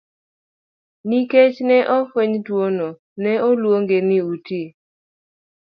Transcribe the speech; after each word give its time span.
Nikech 1.07 1.57
ne 1.67 1.77
ofweny 1.97 2.35
tuwono 2.45 2.87
ne 3.23 3.31
oluonge 3.49 3.97
ni 4.07 4.17
uti. 4.33 4.61